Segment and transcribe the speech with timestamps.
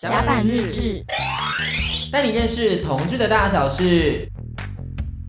[0.00, 1.04] 甲板日志，
[2.12, 4.30] 带你认识同志的大小事。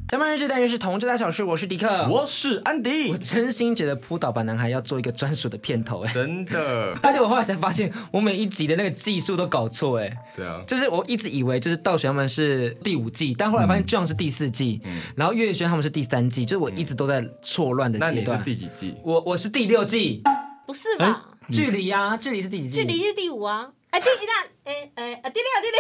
[0.08, 3.10] 甲板日志单元是同志大小事，我是迪克，我是安迪。
[3.10, 6.96] 我真心觉得扑倒吧男孩要做一个专属的片头，哎，真的。
[7.02, 18.38] 而且我后来才发现，我每一集的那个季数都搞错，哎，对啊，就是我一直以为就是道玄他们是第五季，但后来发现这样是第四季，嗯、然后月轩他们是第三季，就是我一直都在错乱的阶段。
[18.38, 18.96] 那你是第几季？
[19.04, 20.22] 我我是第六季，
[20.68, 21.26] 不是吧？
[21.48, 22.76] 欸、距离呀、啊，距离是第几季？
[22.76, 23.70] 距离是第五啊。
[23.92, 24.36] 哎，第一档？
[24.66, 25.80] 哎哎啊，第六，第六，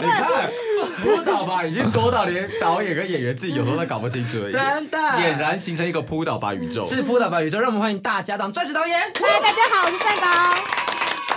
[0.02, 0.50] 你看，
[1.02, 6.84] 扑倒吧已经多到连导演跟演员自己有时候都搞不清楚了，真的，俨然形成一个扑倒吧宇宙。
[6.84, 9.00] 是扑倒吧宇宙，让我们欢迎大家当钻石导演。
[9.00, 10.28] 嗨，大家好，我是钻导。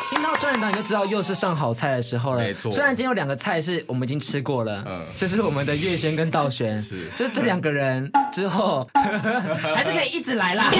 [0.10, 2.42] 听到钻石导你就知道又是上好菜的时候了。
[2.42, 10.72] 没错，虽然今天有两个菜是我们已经吃过了，嗯，这是我们的月轩跟道玄，是，就是这两个人之后 还是可以一直来啦。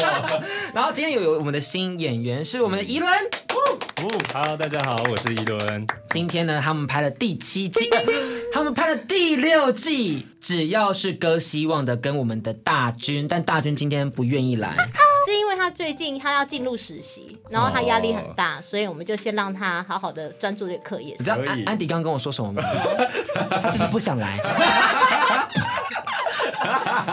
[0.72, 3.10] 然后今天有有我们的新演员是我们的宜伦。
[3.12, 5.86] 哦，Hello，大家好，我是宜伦。
[6.10, 8.02] 今天呢，他们拍了第七季，呃、
[8.52, 10.26] 他们拍了第六季。
[10.40, 14.74] 只要是哥希望的，跟我们的大军，但大军今天不愿意来，
[15.24, 21.14] 是因为他最近他要进入实习，然后他压力很大，所以我们就先让他好好的专注这个课业。
[21.18, 22.62] 你知道安安迪刚刚跟我说什么吗？
[23.62, 24.38] 他就是不想来。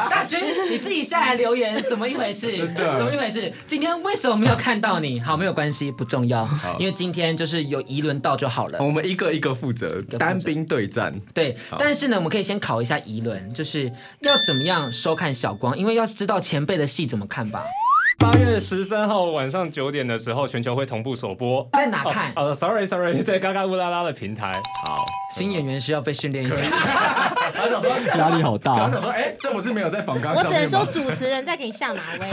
[0.09, 2.55] 大军，你自己下来留言，怎么一回事？
[2.75, 3.51] 怎么一回事？
[3.67, 5.19] 今天为什么没有看到你？
[5.19, 8.77] 好，没有关系，不重要，因为今天就是有宜伦到就好了。
[8.79, 11.19] 我们一个一个负责，单兵对战。
[11.33, 15.77] 对，但是呢，我们可以先考一下宜伦，就是要怎么样收看小光？
[15.77, 17.63] 因为要知道前辈的戏怎么看吧。
[18.19, 21.67] 八月十三号晚上九点的时候，全球会同步首播。
[21.73, 22.33] 在哪看？
[22.35, 24.51] 呃、oh,，sorry，sorry， 在嘎嘎乌拉拉的平台。
[24.85, 24.95] 好。
[25.31, 28.73] 新演员需要被训练一下，我想说压力好大。
[28.73, 30.33] 我想说，哎，这不是没有在访纲。
[30.35, 32.29] 我只能说主持人在给你下马威，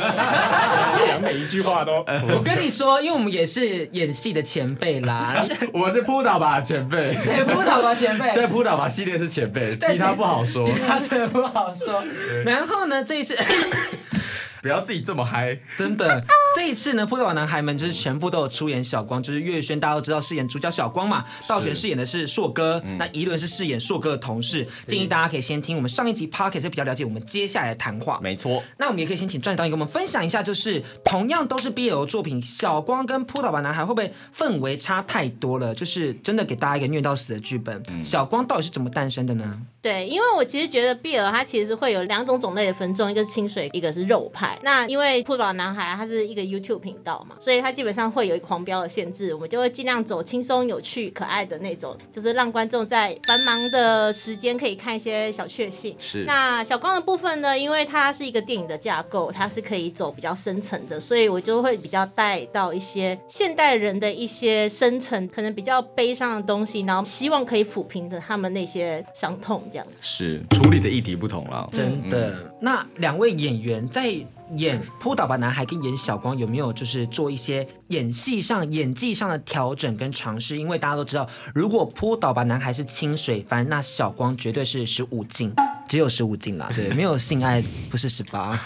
[1.06, 2.02] 讲每一句话都。
[2.34, 5.44] 我跟你说，因为我们也是演戏的前辈啦。
[5.74, 7.12] 我是扑倒吧前辈，
[7.46, 12.02] 扑倒吧前辈，在，扑倒吧系列是前辈，其他不好说，其他真的不好说。
[12.46, 13.36] 然后呢，这一次。
[14.66, 16.24] 不要自己这么嗨，等等。
[16.56, 24.66] 这一次呢，扑倒吧男孩们就是全部都有出演小光，就是岳轩大家都知道饰演主角小光嘛，道玄饰演的是硕哥，嗯、那宜伦是饰演硕哥的同事。
[24.88, 28.18] 建议大家可以先听我们上一集 Podcast 就比较了解我们接下来的谈话。
[28.22, 35.74] 没错，那我们也可以先请专业导演跟我们分享一下，就是同样都是 BL 作品，小光跟扑倒吧男孩会不会氛围差太多了？
[35.74, 37.82] 就是真的给大家一个虐到死的剧本。
[37.88, 39.62] 嗯、小光到底是怎么诞生的呢？
[39.82, 44.58] 对，因为我其实觉得 BL 它其实会有两种种类的分众，一个是清水，一个是肉派。
[44.62, 55.94] 那因为扑倒吧男孩他是一个 YouTube 频道嘛，所以它基本上会有一个黄标的限制，我们就会尽量走轻松、有趣、可爱的那种，就是让观众在繁忙的时间可以看一些小确幸。
[55.98, 56.24] 是。
[56.26, 69.86] 那小光的部分呢，因为它是一个电影的架构，它是可以走比较深层的，所以我就会比较带到一些现代人的一些深层，可能比较悲伤的东西，然后希望可以抚平的他们那些伤痛，这样。
[70.00, 72.30] 是处理的议题不同了，真的。
[72.30, 74.14] 嗯、那两位演员在。
[74.52, 80.56] 演扑倒吧男孩跟演小光有没有就是做一些演戏上演技上的调整跟尝试？
[80.56, 85.52] 因为大家都知道，如果扑倒吧男孩是清水番，那小光绝对是十五禁，
[85.88, 88.58] 只有十五禁了，对，没有性爱，不是十八，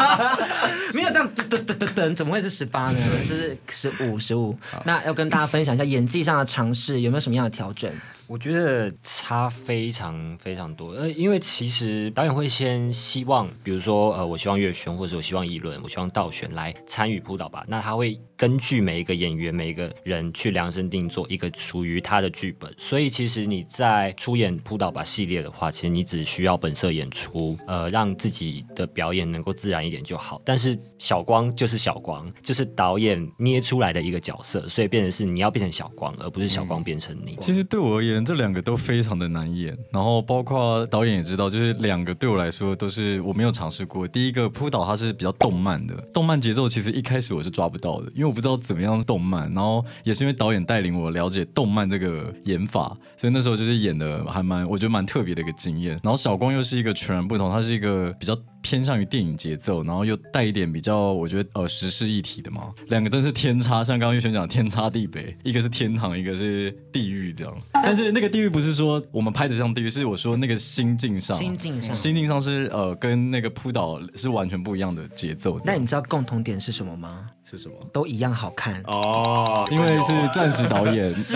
[0.94, 2.98] 没有这样噔噔噔噔，怎么会是十八呢？
[3.28, 4.56] 就是十五十五。
[4.84, 7.90] 那要跟大家分享一下演技上的尝试，有没有什么样的调整？
[8.26, 22.72] 我觉得差非常非常多，呃，因为其实导演会先希望，比如说，呃，我希望月轩，或者我希望宜伦，我希望道玄来参与扑倒吧，那他会根据每一个演员、每一个人去量身定做一个属于他的剧本。
[22.78, 30.40] 所以，其实你在出演扑倒吧系列的话，其实你只需要本色演出，呃，让自己的表演能够自然一点就好。
[30.44, 37.36] 但是小光就是小光，就是导演捏出来的一个角色，所以变成是你要变成小光，而不是小光变成你。
[37.40, 38.20] 其实对我而言。
[38.30, 44.06] 这两个都非常的难演，然后包括导演也知道，就是两个对我来说都是我没有尝试过。
[44.06, 55.98] 第一个扑倒它是比较动漫的，动漫节奏其实一开始我是抓不到的，因为我不知道怎么样动漫，然后也是因为导演带领我了解动漫这个演法，所以那时候就是演的还蛮，我觉得蛮特别的一个经验。
[56.02, 58.36] 然后小光又是一个全然不同，他是一个比较。
[58.62, 67.56] 偏向于电影节奏，然后又带一点比较，我觉得呃时事一体的嘛，两个真是天差，像刚刚玉轩讲天差地北，一个是天堂，一个是地狱这样。
[67.72, 75.58] 但是那个地狱不是说我们拍的像地狱，是我说那个心境上，心境上，心境上是呃跟那个扑倒是完全不一样的节奏。
[75.64, 77.30] 那你知道共同点是什么吗？
[77.50, 77.74] 是什么？
[77.92, 81.34] 都一样好看哦，因为是钻石导演， 是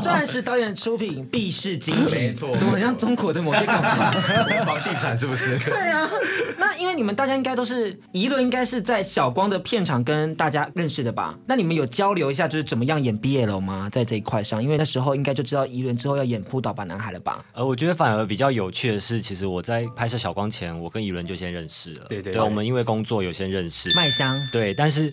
[0.00, 2.56] 钻石导演出品，必是精品，没错。
[2.56, 3.88] 怎么很像中国的某些广告？
[4.64, 5.58] 房地产是不是？
[5.58, 6.08] 对啊。
[6.58, 11.36] 那因为你们大家应该都是宜伦，应该是在小光的片场跟大家认识的吧？
[11.46, 13.88] 那你们有交流一下，就是怎么样演 BL 吗？
[13.92, 17.44] 在这一块上，因为那时候应该就知道宜伦之后要演扑倒吧男孩了吧？
[17.52, 22.06] 呃，我觉得反而比较有趣的是，其实我在拍摄小光前，我跟宜伦就先认识了。
[22.08, 23.92] 对对对对，我们因为工作有先认识。
[23.94, 24.40] 麦香。
[24.50, 25.09] 对，但是。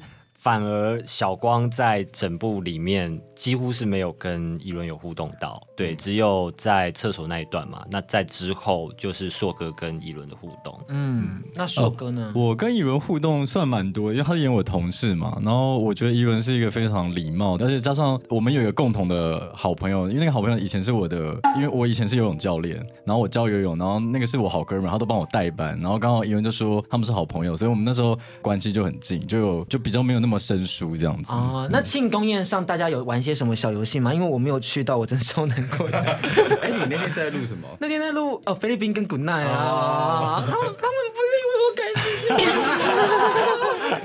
[0.47, 7.83] 反而小光在整部里面几乎是没有跟伊伦有互动到，对，只有在厕所那一段嘛。
[7.91, 10.79] 那在之后就是硕哥跟伊伦的互动。
[10.87, 12.31] 嗯，那硕哥呢？
[12.33, 15.37] 哦，我跟伊伦互动算蛮多，因为他是演我同事嘛。
[15.43, 25.77] 然后我觉得伊伦是一个非常礼貌，而且加上我们有一个共同的好朋友，因为那个好朋友以前是我的，因为我以前是游泳教练，然后我教游泳，然后那个是我好哥们，他都帮我代班。
[25.81, 30.36] 然后刚好伊伦就说他们是好朋友，所以我们那时候关系就很近，就有就比较没有那么。
[30.37, 31.67] 生疏这样子啊？
[31.71, 34.13] 那庆功宴上大家有玩些什么小游戏吗？
[34.13, 35.99] 因为我没有去到，我真的超难过的。
[36.61, 37.67] 哎，你那天在录什么？
[37.79, 42.37] 那天在录哦，菲律宾跟 Good Night 啊，他们他们不是因为我改时间。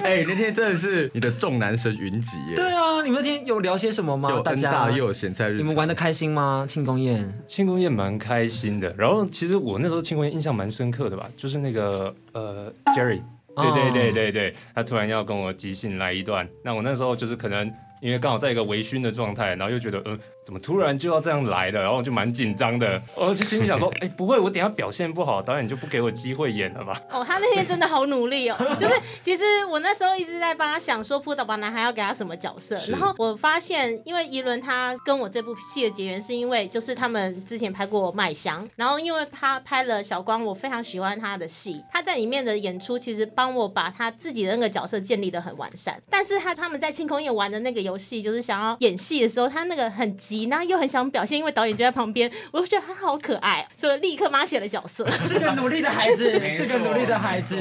[0.05, 2.57] 哎，那天真的是你的众男神云集耶。
[2.57, 4.31] 对啊，你们那天有聊些什么吗？
[4.31, 6.67] 有大家又有咸菜日，你们玩的开心吗？
[6.69, 8.93] 庆功宴，庆功宴蛮开心的。
[8.97, 13.23] 然后其实我那时候庆功宴印象蛮深刻的吧，就是那个呃 Jerry。
[13.57, 17.73] 对对对对对，他突然要跟我即兴来一段，那我那时候就是可能。
[18.03, 23.01] 因为刚好在一个微醺的状态，然后又觉得，呃，怎么突然就要这样来了，然后我就蛮紧张的。
[23.15, 27.01] 我就心里想说， 哎，不会，我等下表现不好，导演就不给我机会演了吧？
[27.11, 32.77] 哦，他那天真的好努力哦， 就是其实我那时候一直在帮他想说，扑倒吧男孩要给他什么角色。
[32.89, 46.03] 然后我发现，因为宜伦他跟我这部戏的结缘是因为就是他们之前拍过麦香，然后因为他拍了小光，我非常喜欢他的戏，他在里面的演出其实帮我把他自己的那个角色建立的很完善。
[46.11, 55.07] 但是他他们在庆功宴玩的那个游游戏就是想要演戏的时候，他那个很急，然后又很想表现，因为导演就在旁边，我就觉得他好可爱，所以立刻马写了角色。
[55.27, 57.57] 是个努力的孩子， 是个努力的孩子。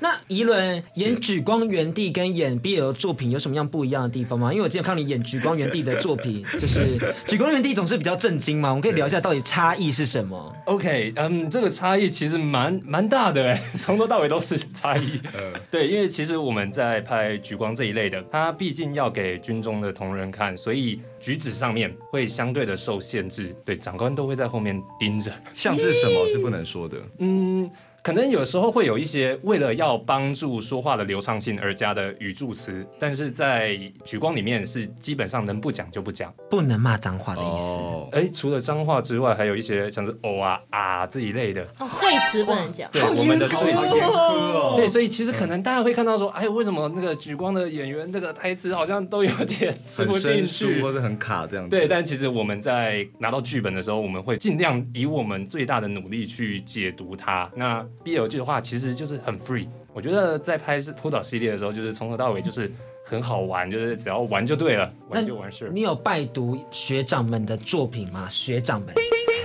[0.00, 4.52] 那宜伦演《举光原地》跟演 BL 作品有什么样不一样的地方吗？
[4.52, 15.18] 因为我之前看你演《举光原地》的作品， 就是《举光原地》总是比较震惊嘛，我们可以聊一下到底差异是什么？OK，嗯，这个差异其实蛮蛮大的，哎， 从头到尾都是差异。
[15.32, 25.32] 呃，对，因为其实我们在拍《举光》这一类的，它毕竟要给军中的同同仁看，所以举止上面会相对的受限制，对，长官都会在后面盯着。
[25.54, 26.98] 像是什么是不能说的？
[27.18, 27.70] 嗯。
[28.02, 38.16] 可能有时候会有一些为了要帮助说话的流畅性而加的语助词，但是在举光里面是基本上能不讲就不讲，不能骂脏话的意思。
[38.16, 41.62] 哎、oh.，除了脏话之外，还有一些像是哦啊啊这一类的。
[41.78, 42.90] 哦，赘词不能讲。
[42.90, 44.00] 对，我们的赘词。
[44.00, 44.74] 哦。
[44.76, 51.70] 对，所以其实可能大家会看到说，哎，为什么那个举光的演员这个台词好像都有点吃不进去，或者很卡这样子。
[51.70, 57.48] 对，但其实我们在拿到剧本的时候，我们会尽量以我们最大的努力去解读它。
[57.54, 59.68] 那 BL 剧的话，其实就是很 free。
[59.92, 62.70] 我觉得在拍是扑倒系列的时候，就是从头到尾就是
[63.04, 65.70] 很好玩，就是只要玩就对了，玩就完事。
[65.72, 68.26] 你有拜读学长们的作品吗？
[68.30, 68.94] 学长们。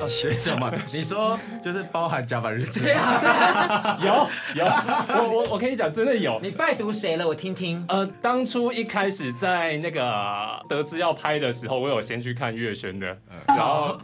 [0.05, 2.81] 学长嘛，你说就是包含甲板日记，
[3.99, 6.39] 有有，我我我可以讲真的有。
[6.39, 7.27] 你拜读谁了？
[7.27, 7.83] 我听听。
[7.89, 13.97] 呃，当初一开始在那个得知要拍的时候，我有先去看月轩的，嗯、然后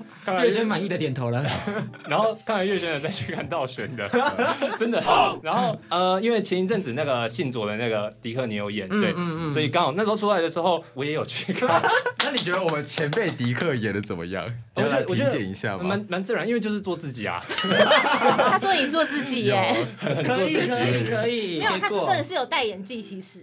[0.44, 1.46] 月轩满意的点头了，
[2.08, 4.10] 然后看完月轩的再去看道玄的，
[4.78, 5.02] 真的。
[5.44, 11.82] 然后呃，因为前一阵子那个信佐的那个迪克你有演，对，嗯嗯嗯，所以刚好那时候出来的时候，我也有去看。
[12.24, 14.46] 那你觉得我们前辈迪克演的怎么样？
[14.76, 15.84] 我觉得我觉得点一下吧。
[15.84, 17.44] 蛮蛮自然，因为就是做自己啊。
[17.50, 21.60] 他说你做自己耶，可以可以可以。
[21.60, 23.42] 没有，他是真的是有戴演技，其实。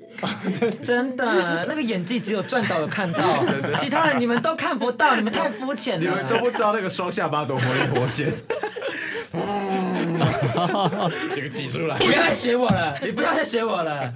[0.82, 3.44] 真的，那个演技只有撰导有看到，
[3.78, 6.08] 其他人你们都看不到，你们太肤浅了。
[6.10, 8.32] 你们都不知道那个双下巴都活灵活现。
[11.34, 14.12] 这个挤出来，不要再学我了，你不要再学我了。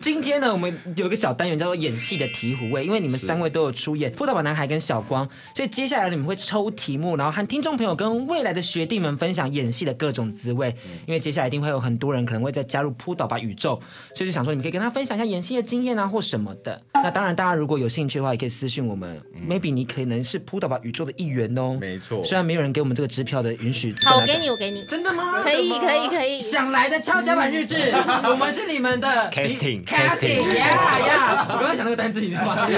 [0.00, 10.74] 今天呢，我们有一个小单元叫做演戏的醍醐味，因为你们三位都有出演《扑倒吧男孩》跟小光，所以接下来你们会抽题目，然后和听众朋友跟未来的学弟们分享演戏的各种滋味。
[11.06, 13.80] 因为接下来一定会有很多人可能会再加入扑倒吧宇宙，
[14.14, 16.80] 所以就想说你们可以跟他分享一下演戏的经验啊或什么的。
[16.94, 21.76] 那当然，大家如果有兴趣的话，也可以私信我们、嗯、，maybe 你可能是扑倒吧宇宙的一员哦。
[21.80, 23.94] 没错，虽然没有人给我们这个支票的允许。
[24.04, 24.84] 好，我给你，我给你。
[24.84, 25.42] 真的吗？
[25.42, 26.40] 可以，可以，可以。
[26.40, 27.92] 想来的敲甲板日志，
[28.28, 31.46] 我们是你们的 casting，casting，呀呀！
[31.50, 32.68] 我刚才想那个单字，你知道吗？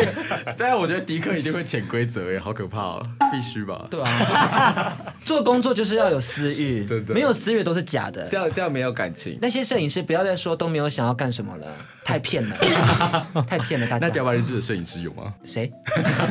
[0.57, 3.87] 但是我觉得迪克一定会潜规则耶，好可怕哦，必须吧？
[3.91, 9.39] 对啊，做工作就是要有私欲，对对，没有私欲都是假的，这样这样没有感情。
[9.41, 11.67] 那些摄影师不要再说都没有想要干什么了，
[12.05, 12.57] 太骗了，
[13.49, 14.07] 太骗了大家。
[14.07, 15.35] 那甲板日志的摄影师有吗？
[15.45, 15.71] 谁？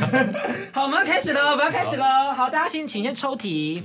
[0.72, 2.34] 好，我们要开始了，我们要开始了。
[2.34, 3.82] 好，大家先请先抽题。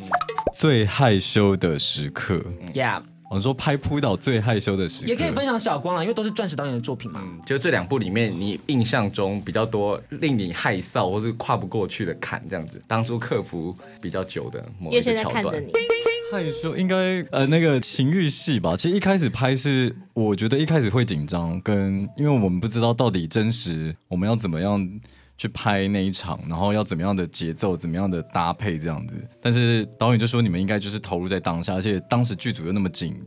[0.64, 2.42] 最害羞的时刻
[2.74, 3.02] ，，Yeah。
[3.30, 7.20] 我说拍扑倒最害羞的时刻，也可以分享小光啊，因为都是钻石导演的作品嘛。
[7.22, 15.62] 嗯，就这两部里面，你印象中比较多令你害臊或是跨不过去的坎，这样子，当初克服比较久的某一个桥段。
[16.32, 18.74] 害羞应该呃那个情欲戏吧。
[18.74, 24.80] 其实一开始拍是，我觉得一开始会紧张，跟因为我们不知道到底真实我们要怎么样
[25.44, 29.16] 去拍那一场，然后要怎么样的节奏，怎么样的搭配这样子。
[29.42, 33.22] 但是导演就说你们应该就是投入在当下，而且当时剧组又那么紧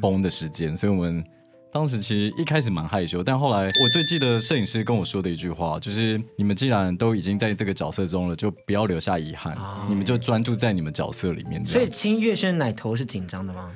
[0.00, 1.24] 绷的时间，所以我们。
[1.72, 11.64] 当时其实一开始蛮害羞，但后来我最记得摄影师跟我说的一句话，就是你们既然都已经在这个角色中了，就不要留下遗憾，哦、你们就专注在你们角色里面。
[11.64, 13.70] 所以清月轩奶头是紧张的吗？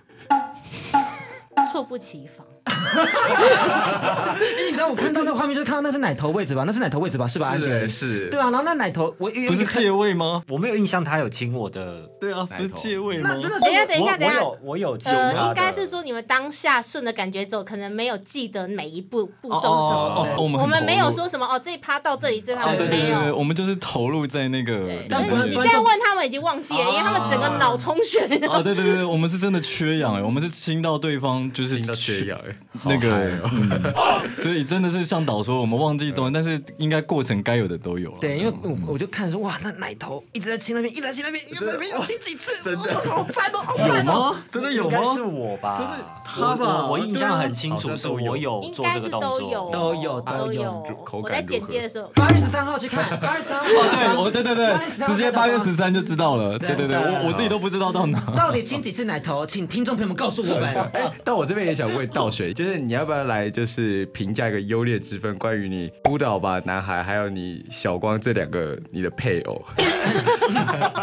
[1.73, 2.45] 猝不及防。
[4.67, 6.65] 你知道我看到那个画面，就是看到那是奶头位置吧？
[6.67, 7.29] 那是奶头位置吧？
[7.29, 7.57] 是吧？
[7.57, 8.29] 是是。
[8.31, 10.43] 对啊，然后那奶头我不是借位吗？
[10.49, 12.03] 我没有印象他有亲我的。
[12.21, 13.31] 对啊，不是借位吗？
[13.31, 14.43] 等一下，等一下，等一下。
[14.43, 15.13] 我有，我有亲。
[15.13, 20.35] 呃，应该是说你们当下顺着感觉走，可能没有记得每一步步骤什么。
[20.39, 23.37] 我们没有说什么哦，这一趴到这里，这趴我们没有。
[23.37, 24.89] 我们就是投入在那个。
[25.09, 28.21] 但是你现在问他们已经忘记了，因为他们整个脑充血。
[28.49, 33.25] 啊，对对对，我们是真的缺氧哎，我们是亲到对方就是缺氧哎，那个。
[33.53, 33.95] 嗯，
[34.39, 38.19] 所以真的是向导说，我们忘记中，但是应该过程该有的都有了。
[38.21, 42.63] 对，因为我我就看说，哇，那奶头一直在亲那边，一直在亲那边，一直在那边，要亲几次？
[42.65, 44.37] 真的好赞哦，好赞哦！
[44.51, 45.03] 真的有吗？
[45.15, 45.77] 是我吧？
[45.79, 45.93] 真的
[46.25, 46.87] 他吧？
[46.89, 50.85] 我印象很清楚，是我有做这个动作，都有都有。
[51.13, 53.65] 我在剪接的时候，八月十三号去看，八月十三号。
[53.67, 56.59] 对，我对对对，直接八月十三就知道了。
[56.59, 58.21] 对对对，我我自己都不知道到哪。
[58.37, 59.47] 到底亲几次奶头？
[59.47, 60.75] 请听众朋友们告诉我们。
[60.93, 69.63] 哎，但我这边也想问道玄，就是你要不要来，就是评价一个优劣之分，关于你孤岛吧男孩，还有你小光这两个你的配偶。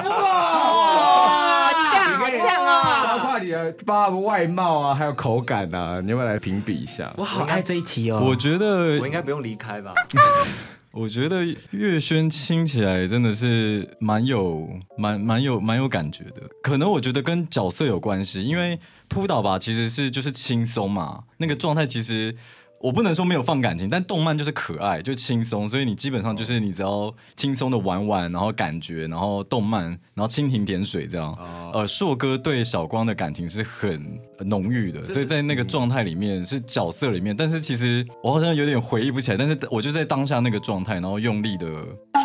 [0.04, 3.18] 哇，呛好呛啊！
[3.18, 7.12] 包括你的包括外貌啊，还有口感啊，你要不要来评比一下？
[7.18, 8.24] 我好爱这一题哦。
[8.26, 9.94] 我觉得我应该不用离开吧。
[10.92, 16.42] 我觉得月轩听起来真的是蛮有、蛮蛮有、蛮有感觉的。
[16.62, 22.36] 可能我觉得跟角色有关系，因为扑倒吧其实是就是轻松嘛，那个状态其实。
[22.82, 31.32] 我不能说没有放感情，但动漫就是可爱，就轻松，所以你基本上就是你只要轻松的玩玩，然后感觉，然后动漫，然后蜻蜓点水这样。
[31.34, 34.02] 哦、呃，硕哥对小光的感情是很
[34.46, 41.68] 浓郁的，所以在那个状态里面是角色里面，但是其实我好像有点回忆不起来，但是我就在当下那个状态，然后用力的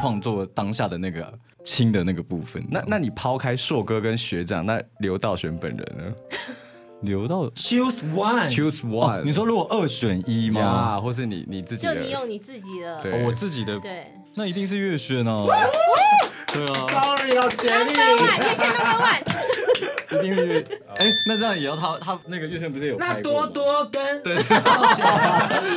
[0.00, 1.32] 创作当下的那个
[1.64, 2.66] 轻的那个部分。
[2.70, 6.12] 那那你抛开硕哥跟学长，那刘道玄本人呢？
[7.02, 9.22] 留到 choose one，choose one。
[9.22, 11.00] 你说如果二选一吗？
[11.00, 11.86] 或是你你自己？
[11.86, 13.78] 就你用你自己的，我自己的。
[13.80, 15.46] 对，那一定是月轩哦。
[16.52, 16.72] 对啊。
[16.90, 17.92] Sorry，要接力。
[17.92, 19.22] Number one，月轩 Number one。
[20.08, 20.64] 一定是。
[20.96, 22.96] 哎，那这样也要他他那个月轩不是有？
[22.96, 24.36] 那多多跟对。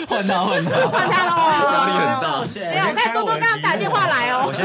[0.08, 1.32] 换他换他换他喽。
[1.74, 2.26] 压力很大。
[2.56, 3.76] 没有，我看多多刚刚打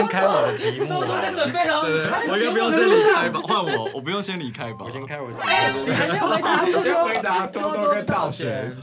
[0.04, 0.86] 先开我的题目。
[0.86, 1.82] 多多在准备哦。
[1.84, 3.40] 对，我应该不用先离开吧？
[3.42, 4.84] 换我，我不用先离开吧？
[4.86, 5.84] 我先开我的题目。
[5.86, 8.76] 你还没有回答，先回答多多跟道玄。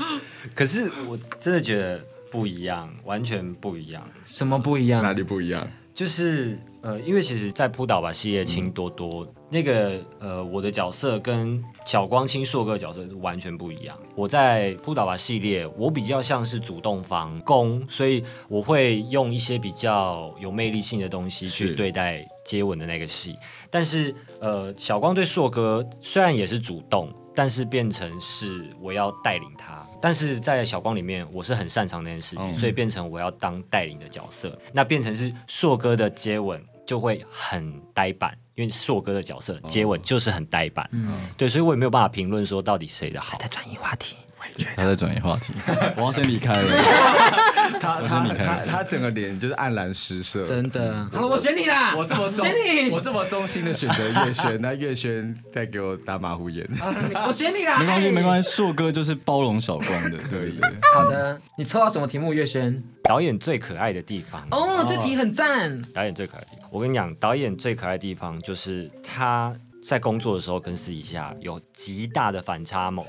[0.56, 4.04] 可是我真的觉得不一样，完全不一样。
[4.26, 5.02] 什么不一样？
[5.04, 5.68] 哪里不一样？
[5.94, 13.98] 就是呃，因为其实，在扑倒吧系列亲多多、嗯、那个呃，我的角色跟小光青硕哥的角色是完全不一样。
[14.16, 23.36] 我在扑倒吧系列，我比较像是主动方攻，所以我会用一些比较有魅力性的东西去对待接吻的那个戏。
[23.70, 29.86] 但是呃，小光对硕哥虽然也是主动，但是变成是我要带领他。
[30.02, 34.58] 但是在小光里面，我是很擅长那件事情，嗯、所以变成我要当带领的角色。
[34.72, 40.88] 那变成是硕哥的接吻就会很呆板，因为硕哥的角色接吻就是很呆板。
[40.92, 43.38] 嗯，对，所以我也没有办法评论说到底谁的好。
[43.40, 45.54] 在转移话题，我也觉得他在转移话题，
[45.96, 47.42] 我要先离开了。
[47.80, 51.08] 他他他他整个脸就是黯然失色，真的。
[51.12, 51.96] 好了，我选你啦！
[51.96, 56.68] 我这么忠，选你，我这么忠心的选择月轩，那月轩再给我打马虎眼。
[57.26, 57.80] 我选你啦！
[57.80, 60.60] 没关系，没关系，硕哥就是包容小光的，可以。
[60.94, 62.34] 好的，你抽到什么题目？
[62.34, 64.46] 月轩，导演最可爱的地方。
[64.52, 65.82] 哦，这题很赞。
[65.94, 73.06] 导演最可爱的地方，我跟你讲，导演最可爱的地方就是他在工作的时候跟私底下有极大的反差萌。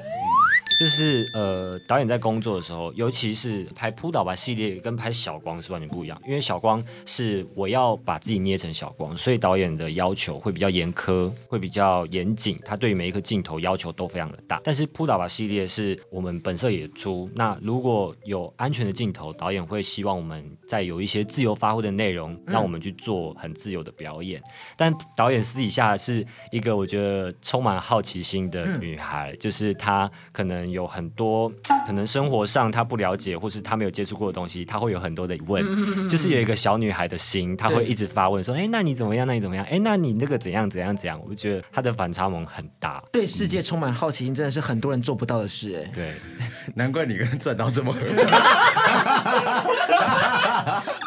[0.83, 14.61] 就是呃，导演在工作的时候，尤其是拍《扑倒吧》系列跟拍小光是完全不一样，因为小光是我要把自己捏成小光，所以导演的要求会比较严苛，会比较严谨，他对每一个镜头要求都非常的大。
[14.65, 24.43] 但是《扑倒吧》系列是我们本色演出，那如果有安全的镜头，导演会希望我们在有一些自由发挥的内容，让我们去做很自由的表演。
[24.77, 30.72] 但导演私底下是一个我觉得充满好奇心的女孩，就是她可能。
[30.73, 31.53] 有很多
[31.87, 35.63] 可能生活上他不了解，或是他没有接触过的东西，他会有很多的疑问。
[36.09, 39.27] 就是有一个小女孩的心，她会一直发问说：“哎，那你怎么样？
[39.27, 39.65] 那你怎么样？
[39.71, 40.69] 哎，那你那个怎样？
[40.69, 40.97] 怎样？
[40.97, 43.03] 怎样？”我就觉得她的反差萌很大。
[43.13, 45.77] 对世界充满好奇心，真的是很多人做不到的事。
[45.77, 46.13] 哎，对，
[46.75, 48.01] 难怪你跟赚到这么合。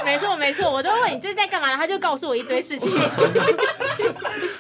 [0.06, 2.92] 没错，没错，我都问你最近在干嘛了，他就告诉我一堆事情。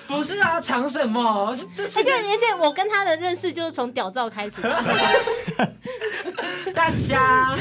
[0.08, 1.50] 不是啊，藏什么？
[1.50, 1.64] 而且
[2.12, 4.62] 而且我跟他的认识就是从屌照开始。
[6.74, 7.56] 大家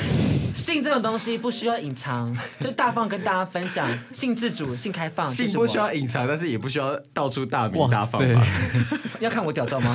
[0.55, 8.23] 性这种东西不需要隐藏，就大方跟大家分享， 性自主、性开放，性不需要隐藏，但是也不需要到处大名大放。
[9.21, 9.95] 要看我屌照吗？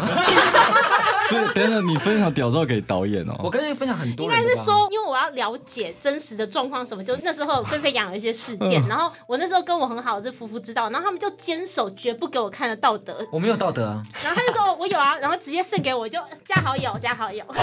[1.29, 3.35] 对， 等等，你分享屌照给导演哦。
[3.43, 7.03] 我跟你分享很多，应该是说，因为我要了解真实的状况什么。
[7.03, 13.25] 就那时候菲菲养了一些事件，然后我那时候跟我很好的这夫妇知道，然后他们就坚守绝不给我看的道德。
[13.31, 14.03] 我没有道德啊。
[14.23, 17.43] 然后他就说我有啊，然后直接送给我，就加好友，加好友。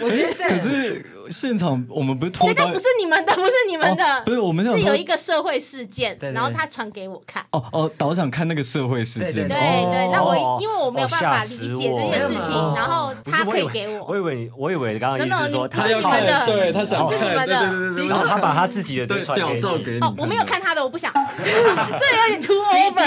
[0.00, 0.48] 我直接送。
[0.48, 7.44] 可是现场我们不是偷，但不是你们的，不是你们的，不是我们是有一个社会事件，然后他传给我看。
[7.50, 9.46] 哦哦，导想看那个社会事件。
[9.46, 13.44] 对对，那我因为我没有办法理解这件事情，然后他。
[13.48, 20.00] 可以给我，我以为我以为刚刚意思是说他要看的，对，他想看，对对对，然后他把他自己的屌照给你。
[20.00, 23.02] 哦，我没有看他的，我不想， 这有点 too over，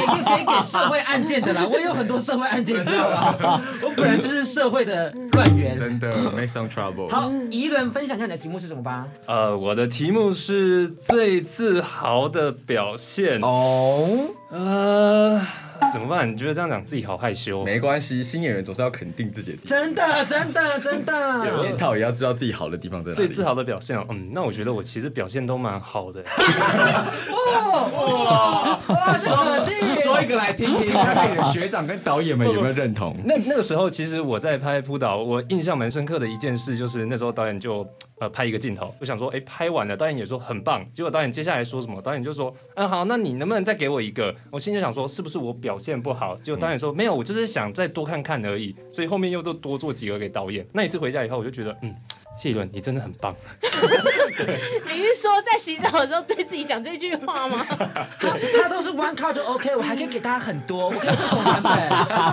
[0.00, 3.62] 也可以给社会案件的啦，我有很多社会案件，你知道吗？
[3.82, 7.08] 我本来就是社会的乱源，真的 make some trouble。
[7.08, 9.06] 好，宜伦分享一下你的题目是什么吧？
[9.26, 14.08] 呃，我的题目是最自豪的表现哦，
[14.50, 15.40] 呃。
[15.92, 16.30] 怎么办？
[16.30, 17.64] 你觉得这样讲自己好害羞？
[17.64, 19.58] 没关系，新演员总是要肯定自己的。
[19.64, 21.12] 真的，真的，真的。
[21.38, 23.14] 讲 检讨也要知道自己好的地方在哪里。
[23.16, 26.22] 最自豪的表现，嗯，那我觉得我其实表现都蛮好的。
[27.30, 29.18] 哇哇哇！
[29.18, 33.16] 说一个来听听，看看你的学长跟导演们有没有认同。
[33.24, 37.86] 那那个时候，其实我在拍扑倒，我印象蛮深刻的一件事，就是那时候导演就
[38.20, 40.84] 呃拍一个镜头，我想说，哎，拍完了，导演也说很棒。
[40.92, 42.00] 结果导演接下来说什么？
[42.00, 44.34] 导演就说，嗯，好，那你能不能再给我一个？
[44.50, 46.36] 我心里就想说，是不是我表现不好？
[46.36, 48.74] 结果导演说、嗯、没有，我就是想再多看看而已。
[48.92, 50.66] 所以后面又多多做几个给导演。
[50.72, 51.94] 那一次回家以后，我就觉得，嗯。
[52.36, 53.34] 谢伦，你真的很棒。
[53.62, 57.64] 你是说在洗澡的时候对自己讲这句话吗？
[58.18, 58.28] 他，
[58.62, 61.72] 他都是 one cut 就 OK，我还可以给大家很多，我可以不同版本。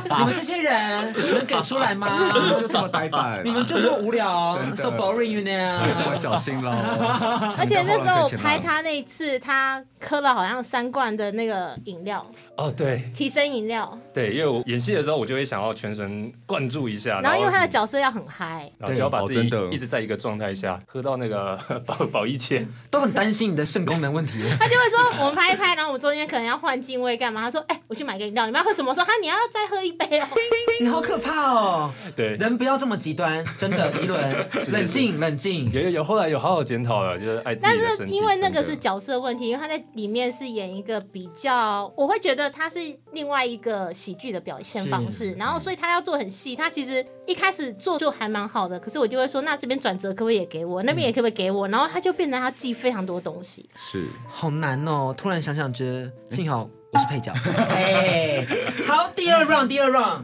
[0.20, 2.32] 你们这些人能给出来吗？
[2.34, 5.80] 你们就这么呆板，你们就这么无聊，so boring，you know。
[6.10, 7.56] 我小心了。
[7.58, 12.26] 而且那时候我拍他那一次，他喝了好像三罐的那个饮料。
[12.58, 13.98] 哦，对，提升饮料。
[14.14, 17.22] 对，因为我演戏的时候，我就会想要全神贯注一下。
[17.22, 19.90] 然后因为他的角色要很嗨，然后就要把自己一直。
[19.91, 24.34] 在一个状态下喝到那个 保保一千，都很担心你的肾功能问题。
[24.58, 27.41] 他就会说，我们拍一拍，然后我们中间可能要换镜位干嘛？
[27.41, 28.93] 他说，哎、欸，我去买个饮料，你们要喝什么？
[28.93, 30.27] 说，哈，你要再喝一杯哦。
[30.80, 31.93] 你好可怕哦。
[32.15, 35.69] 对，人不要这么极端，真的，一轮，冷静，冷静。
[35.73, 37.54] 有有有，后来有好好检讨了，就是爱。
[37.54, 42.80] 但是因为那个是角色问题，因为他在里面是演一个比较，我会觉得他是
[43.12, 49.81] 另外一个喜剧的表现方式，然后所以他要做很细，他其实一开始做就还蛮好的，可是我就会说，那这边。
[49.82, 50.84] 转折可不可以也给我？
[50.84, 51.67] 那边也可不可以给我？
[51.67, 55.13] 然后他就变成他记非常多东西，是好难哦。
[55.17, 57.34] 突然想想，觉得幸好我是配角。
[57.70, 58.46] 哎，
[58.88, 60.24] 好，第二 round，第二 round，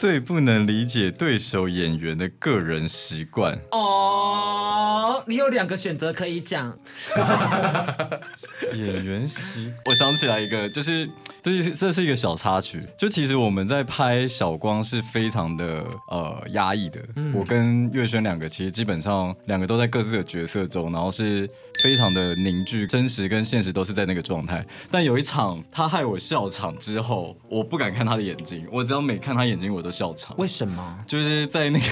[0.00, 3.58] 最不能理解对手演员的个人习惯。
[3.70, 6.78] 哦，你有两个选择可以讲。
[8.72, 11.06] 演员习，我想起来一个，就是。
[11.42, 17.00] 这是这是一个小插曲，就其实我们在拍小光是非常的呃压抑的。
[17.16, 21.48] 嗯、我跟岳轩两个其实基本上两个都在各自的角色中，然后是
[21.82, 24.64] 非常的凝聚，真实跟现实都是在那个状态。
[24.90, 30.34] 但有一场他害我笑场之后，我不敢看他的眼睛，我只要每看他眼睛我都笑场。
[30.38, 30.98] 为什么？
[31.06, 31.86] 就是在那个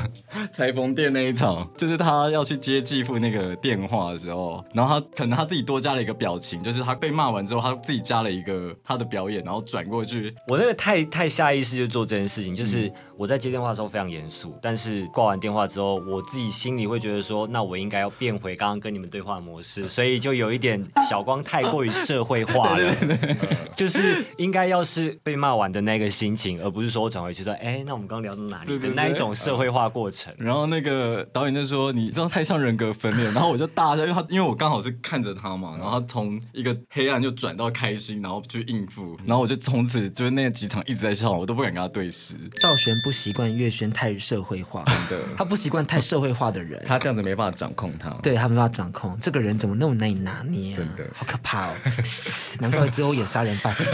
[0.52, 10.34] 裁缝店那一场，就是他要去接接继父那个电话的时候，然后他可能他自己多加了一个表情，就是他被骂完之后，他自己加了一个他的表演，然后转过去。
[10.48, 22.94] 我那个太太下意识就做这件事情，就是我在接电话的时候非常严肃，但是挂完电话之后，我自己心里会觉得说，那我应该要变回刚刚跟你们对话的模式，所以就有一点小光太过于社会化了，
[23.76, 28.78] 就是应该要是被骂完的那个心情，而不是说我转回去说，哎、欸，那我们刚聊到哪里？
[28.78, 30.32] 的那一种社会化过程。
[30.38, 42.34] 然后那个导演就说，你这样太像人格分裂，然后我就大笑，因为他因为我刚好是看着他嘛，然后他从一个黑暗就转到开心，然后去应付，然后我就从此就是那几场一直在笑，我都不敢跟他对视。
[42.60, 51.74] 赵璇不习惯月轩太社会化，真的，他不习惯太社会化的人，他这样子没办法掌控他，对他没办法掌控这个人怎么那么难以拿捏、啊，真的好可怕哦，
[52.60, 53.74] 难怪只有演杀人犯。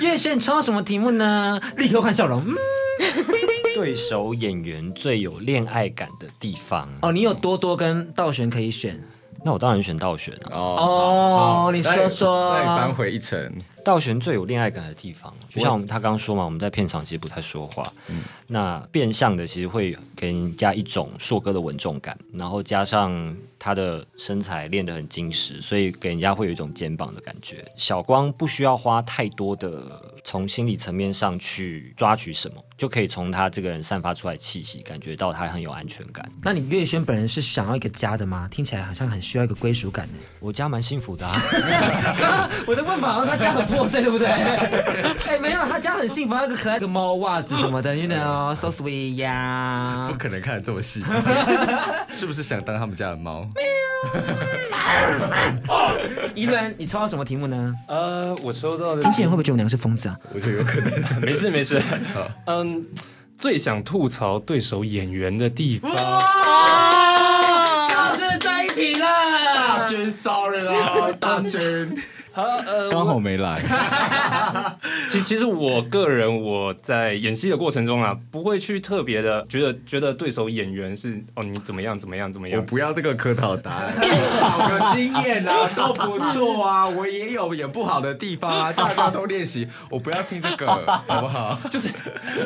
[0.00, 1.60] 叶炫抽到什么题目呢？
[1.76, 2.40] 立刻换笑容。
[2.42, 2.54] 嗯
[3.74, 8.98] 对手演员最有恋爱感的地方哦，你有多多跟道玄可以选，
[9.44, 11.68] 那我当然选道玄了哦。
[11.68, 13.52] 哦，你说说，再扳回一城。
[13.86, 27.64] 道玄最有恋爱感的地方，就像他刚刚说嘛，我们在片场其实不太说话，嗯，那变相的其实会给人家一种硕哥的稳重感，然后加上他的身材练得很精实，所以给人家会有一种肩膀的感觉。
[27.76, 36.28] 小光不需要花太多的从心理层面上去抓取什么，就可以从他这个人散发出来气息，感觉到他很有安全感。
[36.42, 38.48] 那你月轩本人是想要一个家的吗？
[38.50, 40.08] 听起来好像很需要一个归属感。
[40.40, 41.34] 我家蛮幸福的啊。
[42.66, 44.26] 我的问法他家很破碎，对不对？
[45.28, 50.06] 哎，没有，他家很幸福，那个可爱的猫袜子什么的，you know，so sweet 呀。
[50.10, 51.04] 不可能看得这么细，
[52.10, 53.46] 是不是想当他们家的猫？
[56.34, 57.74] 一伦，你抽到什么题目呢？
[57.88, 59.02] 呃，我抽到的。
[59.02, 60.16] 经纪人会不会觉得我们俩是疯子啊？
[60.32, 60.90] 我觉得有可能。
[61.20, 61.82] 没事没事。
[62.46, 62.86] 嗯，
[63.36, 65.90] 最想吐槽对手演员的地方。
[67.88, 69.06] 就是这一题了。
[69.54, 71.96] 大军，sorry 啦，大军。
[72.36, 73.62] 好，呃，刚好没来。
[75.08, 82.60] 其其实我个人我在演戏的过程中啊，不会去特别的觉得觉得对手演员是哦，你怎么样怎么样怎么样。
[82.60, 83.94] 我不要这个客套答案，
[84.38, 90.66] 好的经验啊都不错啊，我也有演不好的地方啊， 大家都练习，我不要听这个
[91.06, 91.58] 好不好？
[91.70, 91.88] 就是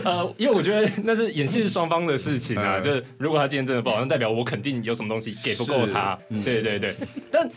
[0.04, 6.16] 呃，因为我觉得那是演戏是双方的事情啊，嗯、就是如果他今天真的不好，那代表我肯定有什么东西给不够他。
[6.44, 6.94] 对对对，
[7.28, 7.50] 但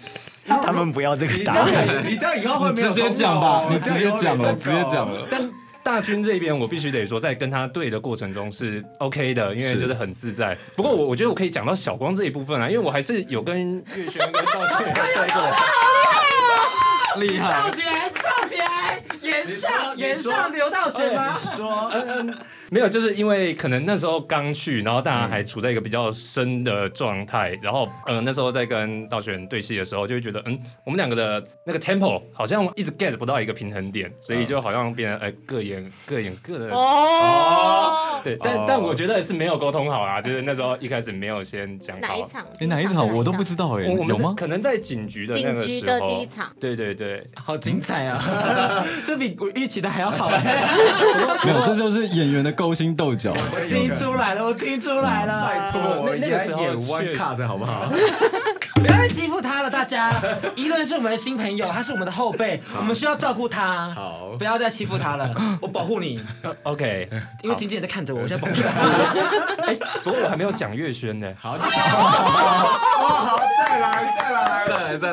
[0.63, 2.03] 他们不要这个答案。
[2.05, 5.27] 你这样以后会没有、哦、直接讲吧，你直接讲了，直接讲了。
[5.29, 5.51] 但
[5.81, 10.57] 大军这边，我必须得说，在跟他对的过程中是 OK 的，因为就是很自在。
[10.75, 15.43] 不过我我觉得我可以讲到小光这一部分啊，因为我还是有跟月轩跟赵俊对 过。
[17.17, 17.51] 厉害！
[17.51, 18.99] 跳起来，跳起来！
[19.21, 21.37] 演上，演上，流道玄吗？
[21.55, 22.35] 说，嗯嗯。
[22.73, 42.43] 没有，就是因为可能那时候刚去，然后大家还处在一个比较深的状态，然后嗯、呃，那时候在跟道玄对戏的时候，就会觉得嗯，我们两个的那个 tempo 好像一直 get 不到一个平衡点，所以就好像变成哎各演各演各的哦，对，但、哦、但我觉得是没有沟通好啊，就是那时候一开始没有先讲好哪一场？
[42.59, 44.33] 哎哪一场我都不知道哎，有吗？
[44.35, 50.29] 可能在警局的那个时候，警局的第一场，对对对，好精彩啊， 这比我预期的还要好
[51.43, 52.53] 没有，这就是演员的。
[52.53, 55.45] 勾心斗角，我听出来了，我听出来了。
[55.45, 57.91] 拜托，我那个时候演 one cut 好不好？
[58.75, 60.13] 不要再欺负他了，大家。
[60.55, 63.89] 一伦是我们的新朋友，他是我们的后辈，我们需要照顾他。
[63.95, 66.23] 好，不要再欺负他了， 我保护你。
[66.63, 67.09] OK，
[67.41, 68.69] 因为经纪人在看着我，我现在保护他。
[69.65, 71.27] 哎，不过我还没有讲月轩呢。
[71.41, 75.11] 好，好，再来，再来，再来，再来，再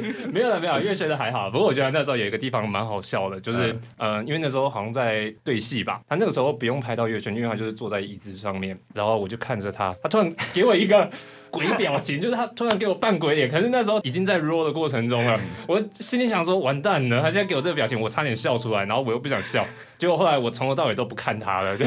[0.32, 1.50] 没有了，没有，因为学的还好。
[1.50, 11.08] 不过我觉得那时候有一个地方蛮好笑的，就是呃，因为那时候好像在对戏吧，他那个时候不用拍到月轩，因为他就是坐在椅子上面，然后我就看着他，他突然给我一个
[11.50, 13.48] 鬼表情，就是他突然给我扮鬼脸。
[13.48, 19.64] 可是那时候已经在 roll 的过程中了，我心里想说完蛋了，他现在给我这个表情，我差点笑出来，然后我又不想笑，
[19.98, 21.84] 结果后来我从头到尾都不看他了，就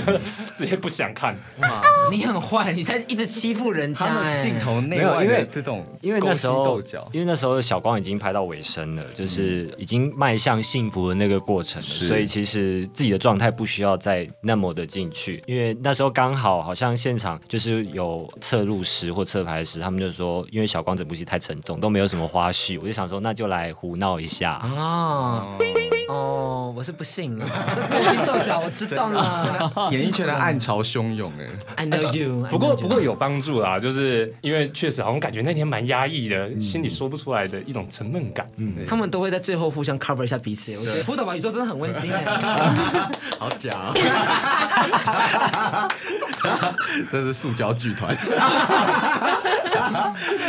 [0.54, 1.36] 直接不想看。
[1.62, 4.06] 哇，你很坏，你在一直欺负人家。
[4.40, 24.54] 镜头内外因为这种因为那时候因为那时候小光已经拍到尾声了，就是已经迈向幸福的那个过程了，所以其实自己的状态不需要再那么的进去，因为那时候刚好好像现场就是有侧录师或侧拍师，他们就说，因为小光整部戏太沉重，都没有什么花絮，我就想说那就来胡闹一下。
[24.54, 24.72] 啊。
[24.76, 25.58] 哦
[26.08, 27.46] 哦，我是不信了，
[27.90, 29.90] 勾心斗角，我知道了。
[29.92, 31.48] 演艺圈的暗潮汹涌哎
[31.84, 32.46] ，I know you。
[32.50, 38.48] 不过不过有帮助啦，就是因为确实好像感觉那天蛮压抑的，心里说不出来的一种沉闷感。
[38.58, 40.72] 嗯，他们都会在最后互相 cover 一下彼此。
[40.78, 42.24] 我觉得《扑倒吧宇宙》真的很温馨哎，
[43.40, 43.92] 好假，
[47.12, 48.16] 这是塑胶剧团，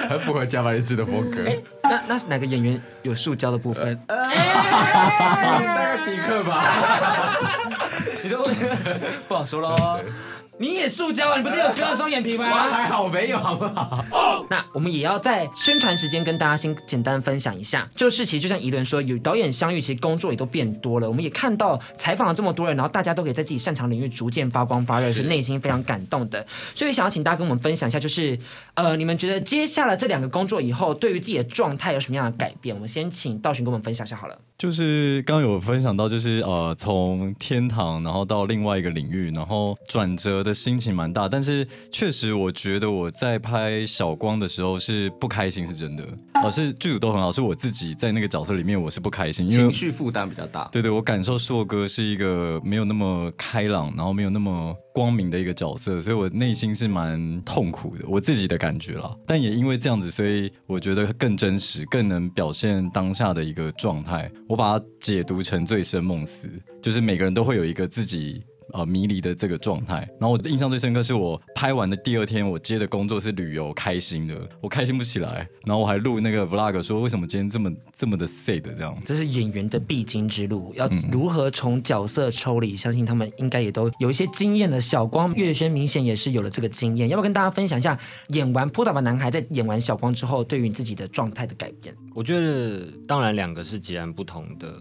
[0.09, 1.39] 很符合加班日志的风格。
[1.83, 3.99] 那那是哪个演员有塑胶的部分？
[4.37, 6.65] 那个迪克吧，
[8.23, 8.49] 你说
[9.37, 10.01] 不好说喽。
[10.59, 11.37] 你也塑胶啊？
[11.37, 12.47] 你不是有割了双眼皮吗？
[12.47, 14.03] 还好没有，好不好？
[14.49, 21.07] 那我们也要在宣传时间跟大家先简单分享一下，就是其实就像怡伦说，有导演相遇，其实工作也都变多了。
[21.07, 26.47] 我们也看到采访了这么多人，然后大家都可以在自己擅长领域逐渐发光发热，是内心非常感动的。
[26.75, 28.39] 所以想要请大家跟我们分享一下，就是
[28.73, 32.75] 呃，你们觉得接下来这两个工作以后，对于自己的状态有什么样的改变？
[32.75, 34.39] 我们先请道寻跟我们分享一下好了。
[34.59, 41.29] 就是刚刚有分享到，就是呃，从天堂然后到另外一个领域，然后转折的心情蛮大。
[41.29, 46.03] 但是确实，我觉得我在拍小光的时候是不开心，是真的。
[46.43, 50.67] 呃，是剧组都很好，是我自己在那个角色里面我是不开心，因为情绪负担比较大。
[50.73, 59.11] 对对，我感受硕哥是一个没有那么开朗，然后没有那么光明的一个角色，所以我内心是蛮痛苦的，我自己的感觉啦。
[59.27, 64.31] 但也因为这样子，所以我觉得更真实，更能表现当下的一个状态。
[64.49, 66.49] 我把它解读成醉生梦死，
[66.81, 68.45] 就是每个人都会有一个自己。
[68.77, 70.07] 呃，迷离的这个状态。
[70.21, 75.49] 然后我印象最深刻是我拍完的第二天，我接的工作是旅游，开心的，我开心不起来。
[75.65, 78.97] 然后我还录那个 vlog 说，为什么今天这么这么的 sad 这样？
[79.05, 82.75] 这是演员的必经之路，要如何从角色抽离？
[82.75, 84.81] 嗯、相信他们应该也都有一些经验的。
[84.81, 91.95] 小光、月轩明显也是有了这个经验，要不要跟大家分享一下演完《扑倒吧男孩》在演完小光之后，对于自己的状态的改变？
[92.15, 94.73] 我觉得当然两个是截然不同的。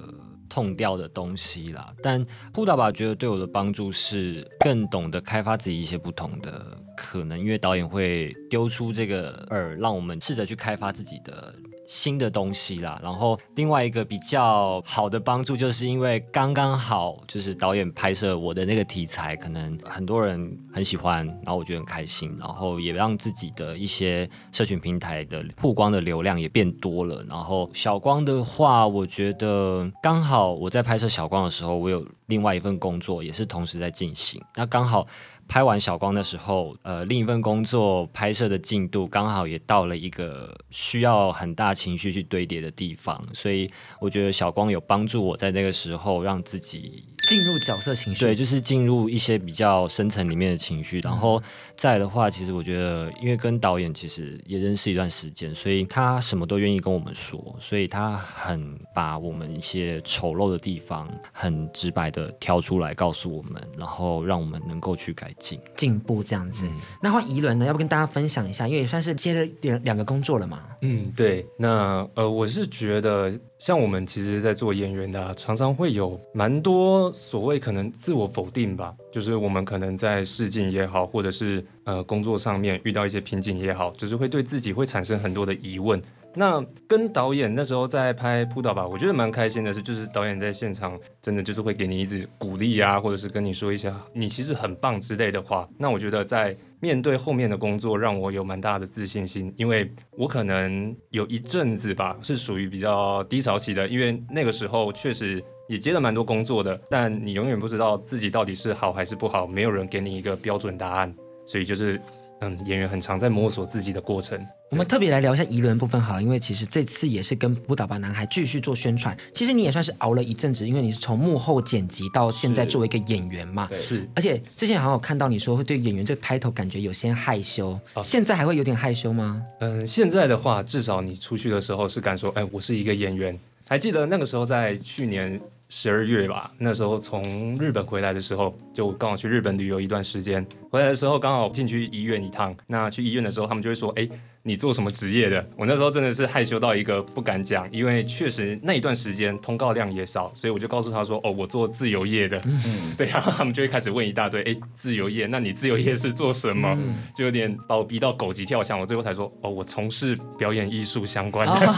[0.50, 11.54] 痛掉的东西啦，但布达吧觉得对我的帮助是更懂得开发自己一些不同的可能，因为导演会丢出这个饵，让我们试着去开发自己的。
[11.88, 27.24] 新的东西啦，然后另外一个比较好的帮助，就是因为刚刚好就是导演拍摄我的那个题材，可能很多人很喜欢，然后我觉得很开心，然后也让自己的一些社群平台的曝光的流量也变多了。
[27.30, 35.06] 然后小光的话，我觉得刚好我在拍摄小光的时候，我有另外一份工作也是同时在进行，那刚好。
[35.48, 47.04] 拍完小光的时候，呃，另一份工作拍摄的进度刚好也到了一个需要很大情绪去堆叠的地方，所以我觉得小光有帮助我在那个时候让自己。
[47.28, 51.00] 进入角色情绪，对，就是进入一些比较深层里面的情绪。
[51.00, 51.42] 然后
[51.76, 66.66] 再的话，其实我觉得，因为跟导演其实也认识一段时间，所以他什么都愿意跟我们说，所以他很把我们一些丑陋的地方很直白的挑出来告诉我们，然后让我们能够去改进、进步这样子。
[66.66, 67.66] 嗯、那换宜伦呢？
[67.66, 68.68] 要不跟大家分享一下？
[68.68, 70.64] 因为也算是接了两两个工作了嘛。
[70.82, 71.46] 嗯，对。
[71.58, 73.32] 那呃，我是觉得。
[73.58, 86.02] 像我们其实，在做演员的，常常会有蛮多所谓可能自我否定吧，就是我们可能在试镜也好，或者是呃工作上面遇到一些瓶颈也好，就是会对自己会产生很多的疑问。
[86.38, 95.68] 那跟导演那时候在拍《扑倒吧》，我觉得蛮开心的是，就是导演在现场真的就是会给你一直鼓励啊，或者是跟你说一些你其实很棒之类的话。
[95.78, 112.00] 那我觉得在面对后面的工作，让我有蛮大的自信心，因为我可能有一阵子吧是属于比较低潮期的，因为那个时候确实也接了蛮多工作的，但你永远不知道自己到底是好还是不好，没有人给你一个标准答案，所以就是。
[112.42, 114.38] 嗯，演员很常在摸索自己的过程。
[114.76, 119.16] 我们特别来聊一下宜伦部分好，因为其实这次也是跟扑倒吧男孩继续做宣传。
[119.34, 123.68] 其实你也算是熬了一阵子，因为你是从幕后剪辑到现在作为一个演员嘛。
[123.70, 124.06] 对，是。
[124.14, 129.42] 而且之前好像有看到你说会对演员这个 title 感觉有些害羞，哦、现在还会有点害羞吗？
[129.62, 133.40] 嗯，现在的话，至少你出去的时候是敢说，哎，我是一个演员。
[133.70, 135.40] 还记得那个时候在去年。
[135.68, 140.46] 十二月吧，那时候从日本回来的时候，就刚好去日本旅游一段时间。
[140.70, 142.56] 回来的时候刚好进去医院一趟。
[142.68, 144.08] 那去医院的时候，他们就会说：“哎，
[144.48, 155.26] 你做什么职业的？”我那时候真的是害羞到一个不敢讲，因为确实那一段时间通告量也少，所以我就告诉他说：“哦，我做自由业的。”嗯， 对，然后他们就会开始问一大堆：“哎，自由业？
[155.28, 158.80] 那你自由业是做什么？”嗯、就有点把我逼到狗急跳墙。
[158.80, 161.54] 我最后才说：“哦，我从事表演艺术相关的。
[161.68, 161.76] 哦”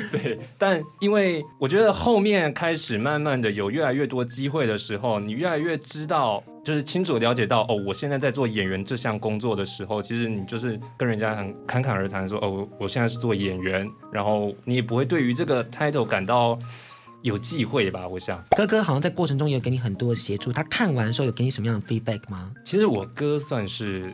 [0.10, 16.58] 对，但因为我觉得后面开始慢慢的有越来越多机会的时候，你越来越知道，就是清楚了解到，哦，我现在在做演员这项工作的时候，其实你就是跟人家很侃侃而谈说，哦，我现在是做演员，然后你也不会对于这个 title 感到
[17.22, 18.44] 有忌讳吧，我想。
[18.56, 22.52] 哥哥好像在过程中也有给你很多的协助，他看完的时候有给你什么样的 feedback 吗？
[22.64, 24.12] 其实我哥算是，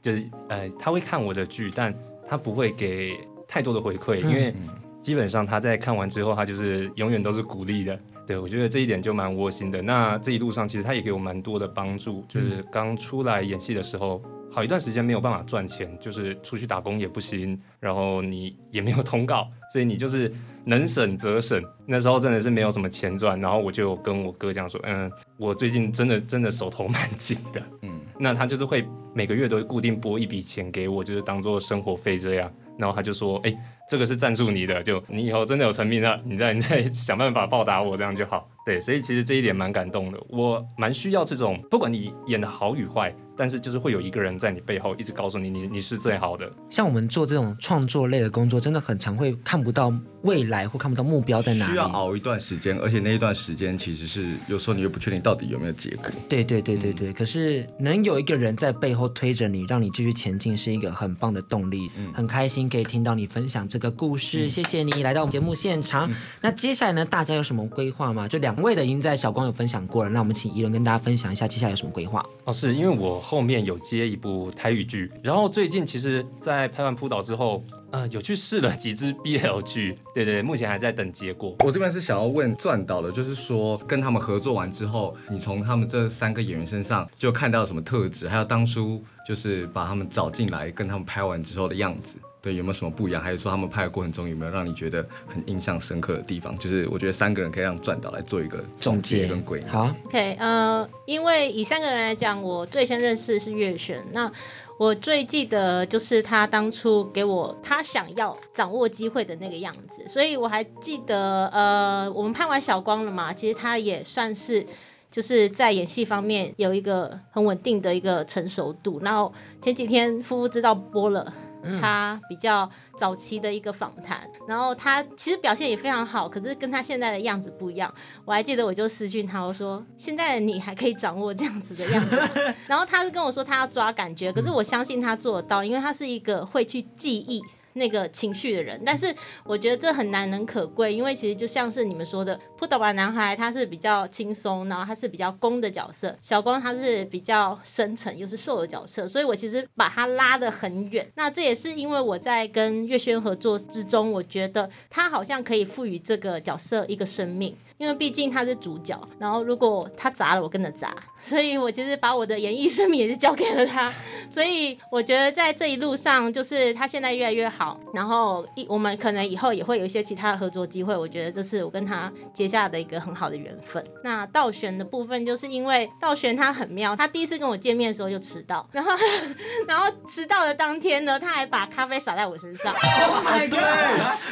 [0.00, 1.94] 就是呃，他会看我的剧，但
[2.26, 4.54] 他不会给太多的回馈，嗯、因为
[5.02, 7.98] 基本上他在看完之后，他就是永远都是鼓励的。
[8.26, 9.80] 对，我觉得这一点就蛮窝心的。
[9.80, 14.22] 那这一路上，其实他也给我蛮多的帮助，就是刚出来演戏的时候。
[14.52, 20.32] 好一段时间没有办法赚钱，就是出去打工也不行，然后你也没有通告，所以你就是
[20.64, 21.62] 能省则省。
[21.84, 32.50] 那时候真的是没有什么钱赚，然后我就跟我哥讲说，嗯，我最近真的真的手头蛮紧的，嗯，那他就是会每个月都会固定拨一笔钱给我，就是当做生活费这样。
[32.78, 33.56] 然后他就说，哎，
[33.88, 38.48] 这个是赞助你的，就你以后真的有成名了，你再你再想办法报答我，这样就好。
[38.66, 43.14] 对，所以其实这一点蛮感动的，我蛮需要这种，不管你演的好与坏。
[43.38, 46.50] 但是就是会有一个人在你背后一直告诉你，你你是最好的。
[46.70, 51.72] 像我们做这种创作类的工作，真的很常会看不到未来或看不到目标在哪里。
[51.72, 56.06] 需要熬一段时间，而且那一段时间其实是有时候你又不确定到底有没有结果。
[56.30, 57.10] 对对对对对。
[57.10, 61.90] 嗯、可是能有一个人在背后推着你，让你继续前进，是一个很棒的动力。
[61.98, 66.10] 嗯，很开心可以听到你分享这个故事，嗯、谢谢你来到我们节目现场。
[66.10, 68.26] 嗯、那接下来呢，大家有什么规划吗？
[68.26, 72.24] 就两位的已经在小光有分享过了，那我们请宜伦跟大家分享一下接下来有什么规划。
[72.44, 74.06] 哦，是因为我后面有接。
[74.06, 81.56] 一部台语剧，然后最近其实，在拍完《扑倒》之后，呃，有去试了几支 BL 剧， 对对，目前还在等结果。
[81.64, 92.16] 我这边是想要问赚导的，就是说跟他们合作完之后，你从他们这三个演员身上就看到什么特质，还有当初就是把他们找进来跟他们拍完之后的样子。
[92.46, 93.20] 对，有没有什么不一样？
[93.20, 96.56] 还是说他们拍的过程中有没有让你觉得很印象深刻的地方？
[96.60, 99.72] 就是我觉得三个人可以让转导来做一个总结跟归纳。
[99.72, 104.00] 好，OK，呃，因为以三个人来讲，我最先认识的是月璇。
[104.12, 104.30] 那
[104.78, 114.64] 我最记得就是他当初给我他想要掌握机会的那个样子，所以我还记得，呃，我们拍完小光了嘛，其实他也算是
[115.10, 119.00] 就是在演戏方面有一个很稳定的一个成熟度。
[119.02, 121.34] 然后前几天夫妇知道播了。
[121.80, 127.92] 他比较早期的一个访谈，然后他其实表现也非常好，可是跟他现在的样子不一样。
[128.24, 132.20] 我还记得，我就私讯他，我说：“现在的你还可以掌握这样子的样子。
[132.66, 137.42] ”然后他是跟我说他要抓感觉，可是我相信他做得到，因为他是一个会去记忆。
[137.76, 151.06] 那个情绪的人，但是我觉得这很难能可贵，因为其实就像是你们说的，扑倒吧男孩他是比较轻松，然后他是比较攻的角色，小光他是比较深沉又是受的角色，所以我其实把他拉得很远。
[151.14, 157.54] 那这也是因为我在跟月轩合作之中，我觉得他好像可以赋予这个角色一个生命。
[157.78, 163.92] 因为毕竟他是主角，然后如果他砸了，我跟着砸，所以我其实把我的演艺生命也是交给了他，
[164.30, 173.84] 所以我觉得在这一路上，就是他现在越来越好，然后一我们可能以后也会有一些其他的合作机会，我觉得这是我跟他结下的一个很好的缘分。
[174.02, 178.90] 那道玄的部分，就是因为道玄他很妙，他第一次跟我见面的时候就迟到，然后
[179.68, 182.72] 然后迟到的当天呢，他还把咖啡洒在我身上。
[182.72, 183.58] Oh my god！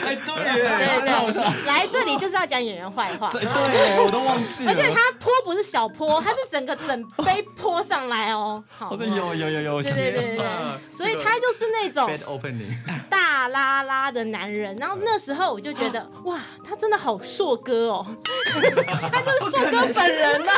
[0.03, 3.29] 哎，对耶，对对对，来这里就是要讲演员坏话。
[3.41, 4.73] 对，我都忘记了。
[4.73, 8.63] 而且他坡不是小坡，他是整个整杯坡上来哦。
[8.69, 10.47] 好的，有有有有，对对对对。
[10.91, 12.11] 所以他就是那种
[13.11, 14.77] 大拉拉的男人。
[14.77, 18.07] 然后那时候我就觉得，哇，他真的好硕哥哦，
[19.13, 20.53] 他就是硕哥本人呢。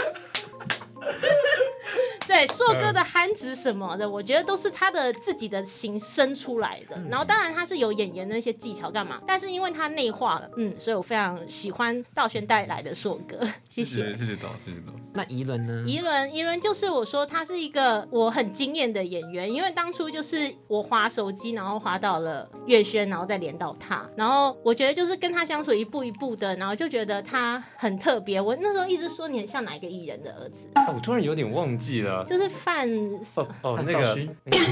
[2.27, 7.01] 对，硕哥的憨直什么的，我觉得都是他的自己的形生出来的。
[7.09, 13.38] 然后当然他是有演员的一些技巧干嘛，但是因为他内化了，嗯，所以我非常喜欢道轩带来的硕哥。
[13.71, 14.92] 谢谢，谢谢导，谢谢导。
[15.14, 15.85] 那宜伦呢？
[15.87, 28.40] 宜伦，怡伦就是我说他是一个我很惊艳的演员，因为当初就是我滑手机，然后滑到了月轩，然后再连到他，然后我觉得就是跟他相处一步一步的，然后就觉得他很特别。
[28.40, 30.66] 我那时候一直说你很像哪一个艺人的儿子？
[30.96, 32.24] 我突然有点忘记了。
[32.24, 32.88] 就是范
[33.35, 34.16] 哦哦，那个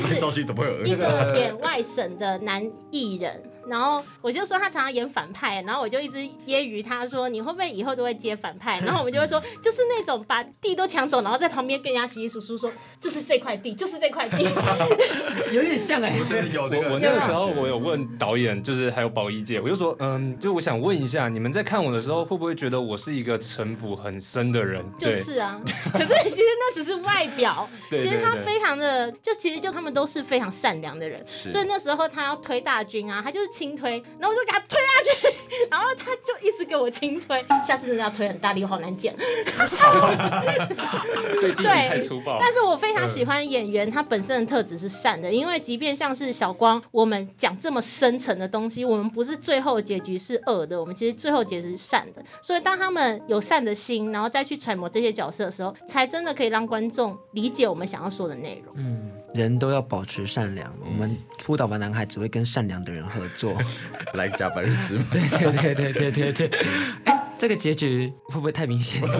[0.02, 0.86] 范少勋怎么会有？
[0.86, 8.80] 一个演外省的男艺人，然后我就说他常常演反派，然后我就一直揶揄他说，你会不会以后都会接反派？
[8.80, 14.44] 然后我们就会说， 就是那种把地都抢走，然后在旁边跟人家稀稀疏疏说，就是这块地，就是这块地，
[15.52, 16.20] 有点像哎、欸。
[16.20, 24.84] 我觉得有那个，我那个时候我有问导演，就是还有保一姐，我就说，嗯，就我想问一下，你们在看我的时候，会不会觉得我是一个城府很深的人？
[24.98, 25.58] 就是啊，
[25.92, 33.48] 可是其实那只是外表，其实他非常的，就其实就他们都是非常善良的人，所以那时候他要推大军啊，他就是。
[33.54, 35.28] 轻推，然后我就给他推下去，
[35.70, 39.14] 然后他就一直给我轻推，下次真的要推很大力，我好难剪。
[41.40, 42.36] 对，弟弟太粗暴。
[42.40, 52.24] 但是我非常喜欢演员他本身的特质是善的，因为即便像是小光，我们讲这么深沉的东西，我们不是最后结局是恶的，我们其实最后结局是善的。
[52.42, 58.74] 所以当他们有善的心，然后再去揣摩这些角色的时候，才真的可以让观众理解我们想要说的内容。
[58.76, 63.52] 嗯，人都要保持善良，我们扑倒吧男孩只会跟善良的人合作。
[64.14, 65.04] 来加班日子吗？
[65.10, 66.60] 对对对对对对对。
[67.04, 69.02] 哎，这个结局会不会太明显？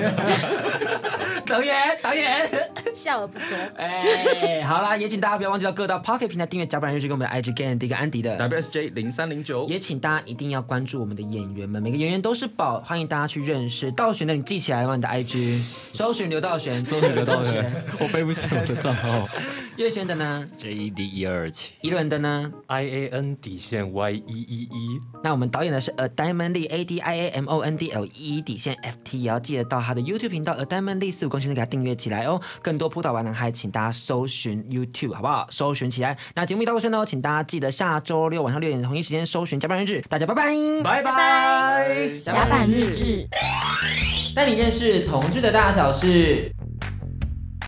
[1.46, 2.48] 导演，导演，
[2.94, 3.48] 笑而不说。
[3.76, 9.68] 哎，好啦，也请大家不要忘记到各大 Pocket 平台订阅《甲板日志》跟我们的 IG Gan 第一个安迪的 WSJ 零三零九。
[9.68, 13.92] 也请大家一定要关注我们的演员们，每个演员都是宝，欢迎大家去认识。
[13.92, 14.96] 道玄的你记起来吗？
[14.96, 15.60] 你的 IG
[15.92, 19.28] 搜寻刘道玄，搜寻刘道玄，我背不起我的账号。
[19.76, 21.72] 叶轩的呢？J E D 一二七。
[21.80, 25.00] 一轮的呢？I A N 底线 Y 一一一。
[25.22, 28.96] 那我们导演的是 A Diamond Lee A D I A M O N D L E 底线 F
[29.02, 32.40] T，也要记得到他的 YouTube 频道 A Diamond Lee 四五公斤的给他订阅起来哦。
[32.62, 35.48] 更多扑倒玩男孩，请大家搜寻 YouTube 好不好？
[35.50, 36.16] 搜寻起来。
[36.36, 40.00] 那节目一到尾声呢，请大家记得下周六晚上六点同一时间搜寻甲板日志。
[40.08, 40.54] 大家拜拜，
[40.84, 43.26] 拜拜，甲板日志，
[44.36, 46.52] 带你认识同志的大小事。